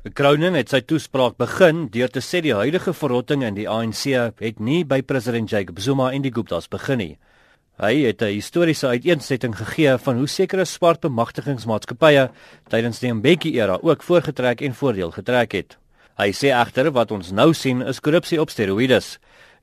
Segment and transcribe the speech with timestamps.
[0.00, 4.06] Crownen het sy toespraak begin deur te sê die huidige verrotting in die ANC
[4.40, 7.18] het nie by president Jacob Zuma en die Guptas begin nie.
[7.76, 12.30] Hy het 'n historiese uiteensetting gegee van hoe sekere swart bemagtigingsmaatskappye
[12.70, 15.76] tydens die Mbeki-era ook voorgetrek en voordeel getrek het.
[16.16, 19.18] Hy sê egter wat ons nou sien is korrupsie op steroïdes.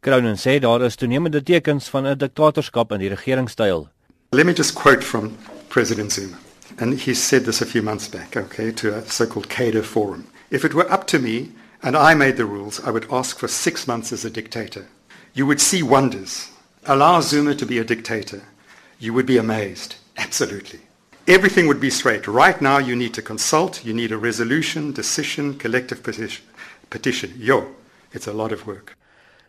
[0.00, 3.88] Crownen sê daar is toenemende tekens van 'n diktatorskap in die regeringstyl.
[4.30, 5.36] Let me just quote from
[5.68, 6.51] President Zuma.
[6.78, 10.26] And he said this a few months back, okay, to a so called CADO forum.
[10.50, 11.52] If it were up to me
[11.82, 14.86] and I made the rules, I would ask for six months as a dictator.
[15.34, 16.50] You would see wonders.
[16.84, 18.42] Allow Zuma to be a dictator.
[18.98, 19.96] You would be amazed.
[20.16, 20.80] Absolutely.
[21.28, 22.26] Everything would be straight.
[22.26, 26.44] Right now, you need to consult, you need a resolution, decision, collective petition.
[26.90, 27.32] petition.
[27.38, 27.68] Yo,
[28.12, 28.96] it's a lot of work.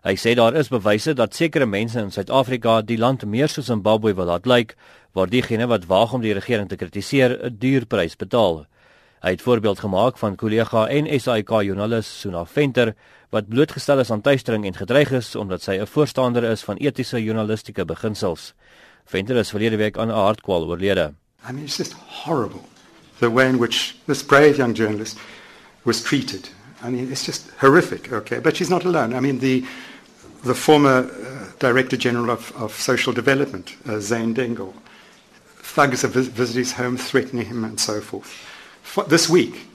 [0.00, 4.14] Hy sê daar is bewyse dat sekere mense in Suid-Afrika die land meer soos Zimbabwe
[4.16, 4.72] wil laat lyk,
[5.12, 8.64] waar diegene wat waag om die regering te kritiseer 'n duur prys betaal.
[9.20, 12.94] Hy het voorbeeld gemaak van kollega en SAK joernalis Suna Venter
[13.30, 17.22] wat blootgestel is aan tuistering en gedreig is omdat sy 'n voorstander is van etiese
[17.22, 18.54] journalistieke beginsels.
[19.04, 21.12] Venter is verlede week aan 'n hartkwal oorlede.
[21.48, 21.92] I mean it's just
[22.24, 22.64] horrible
[23.18, 25.18] the way in which this brave young journalist
[25.84, 26.50] was treated.
[26.82, 29.16] I mean it's just horrific, okay, but she's not alone.
[29.16, 29.64] I mean the
[30.42, 34.72] the former uh, Director General of, of Social Development, uh, Zane Dengel.
[35.62, 38.32] Thugs have vis- visited his home, threatening him, and so forth.
[38.82, 39.66] For this week,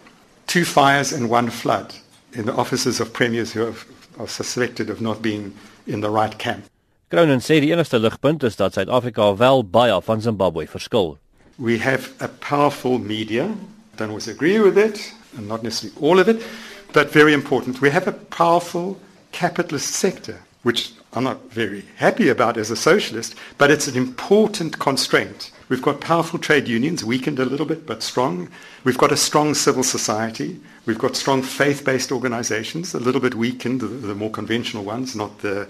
[0.48, 1.94] two fires and one flood
[2.34, 3.86] in the offices of premiers who have,
[4.20, 5.54] are suspected of not being
[5.88, 6.66] in the right camp.
[7.10, 11.18] Cronin sê die enigste ligpunt is dat Suid-Afrika wel baie van Zimbabwe verskil.
[11.58, 13.56] We have a powerful media.
[13.96, 16.44] Don't always agree with it, and not necessarily all of it,
[16.92, 17.80] but very important.
[17.80, 19.00] We have a powerful
[19.32, 24.80] capitalist sector which I'm not very happy about as a socialist, but it's an important
[24.80, 25.52] constraint.
[25.70, 28.50] We've got powerful trade unions, weakened a little bit, but strong.
[28.84, 30.60] We've got a strong civil society.
[30.88, 35.38] We've got strong faith-based organizations, a little bit weakened, the, the more conventional ones, not
[35.40, 35.68] the,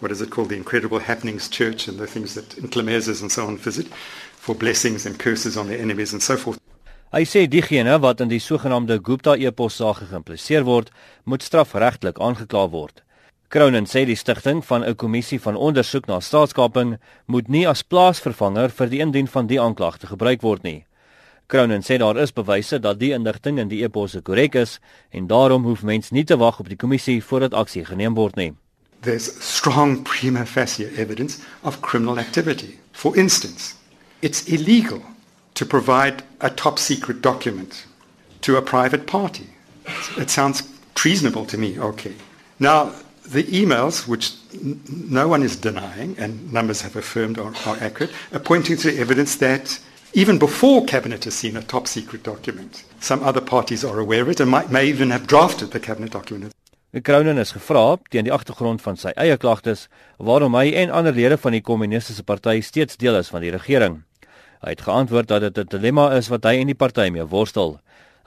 [0.00, 3.46] what is it called, the Incredible Happenings Church and the things that Inclemezes and so
[3.46, 3.86] on visit
[4.32, 6.58] for blessings and curses on their enemies and so forth.
[7.12, 10.88] Hy sê diegene wat in die sogenaamde Gupta e-possaak geïmpliseer word,
[11.24, 13.04] moet strafregtelik aangekla word.
[13.48, 18.68] Cronin sê die stigting van 'n kommissie van ondersoek na staatskaping moet nie as plaasvervanger
[18.68, 20.84] vir die indien van die aanklagte gebruik word nie.
[21.46, 25.64] Cronin sê daar is bewyse dat die inligting in die e-posse korrek is en daarom
[25.64, 28.52] hoef mens nie te wag op die kommissie voordat aksie geneem word nie.
[29.00, 32.78] There's strong prima facie evidence of criminal activity.
[32.92, 33.74] For instance,
[34.20, 35.00] it's illegal
[35.54, 37.86] to provide a top secret document
[38.40, 39.46] to a private party.
[40.18, 40.62] It sounds
[40.94, 42.14] treasonable to me, okay.
[42.58, 42.92] Now,
[43.32, 44.80] the emails, which n-
[45.10, 49.36] no one is denying, and numbers have affirmed are, are accurate, are pointing to evidence
[49.36, 49.78] that
[50.14, 54.28] even before Cabinet has seen a top secret document, some other parties are aware of
[54.28, 56.52] it and might, may even have drafted the Cabinet document.
[57.02, 61.36] Crownen is gevra teen die agtergrond van sy eie klagtes waarom hy en ander lede
[61.36, 64.00] van die kommunistiese party steeds deel is van die regering.
[64.64, 67.78] Hy het geantwoord dat dit 'n dilemma is wat hy en die party mee worstel.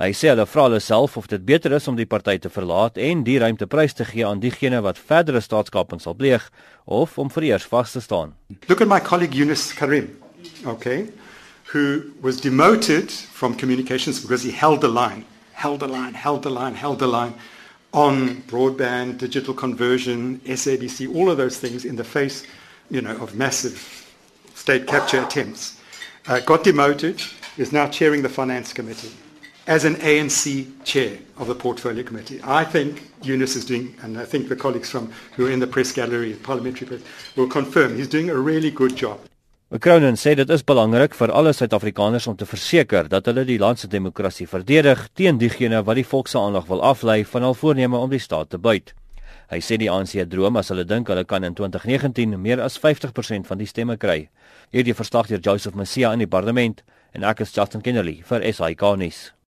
[0.02, 2.96] Hy sê hulle vra hulle self of dit beter is om die party te verlaat
[2.98, 6.48] en die ruimte prys te gee aan diegene wat verdere staatskaping sal pleeg
[6.90, 8.34] of om vir eers vas te staan.
[8.66, 10.10] Look at my colleague Yunus Karim,
[10.66, 11.06] okay,
[11.70, 15.24] who was demoted from communications because he held the line,
[15.54, 17.36] held the line, held the line, held the line
[17.94, 22.42] on broadband, digital conversion, SABC, all of those things in the face,
[22.90, 23.78] you know, of massive
[24.56, 25.78] state capture attempts.
[26.28, 27.22] Uh, got demoted,
[27.58, 29.12] is now chairing the finance committee.
[29.68, 32.40] As an ANC chair of the portfolio committee.
[32.44, 35.68] I think Eunice is doing, and I think the colleagues from who are in the
[35.68, 37.02] press gallery, parliamentary press,
[37.36, 39.20] will confirm he's doing a really good job.
[39.80, 43.80] Cronin sê dit is belangrik vir alle Suid-Afrikaners om te verseker dat hulle die land
[43.80, 47.96] se demokrasie verdedig teen diegene wat die volks se aandag wil aflei van hul voorneme
[47.96, 48.92] om die staat te buit.
[49.48, 53.48] Hy sê die ANC droom as hulle dink hulle kan in 2019 meer as 50%
[53.48, 54.26] van die stemme kry.
[54.76, 56.84] Hierdie verslag deur Joseph Masia in die parlement
[57.16, 59.30] en ek is Justin Kennedy vir SAK nuus.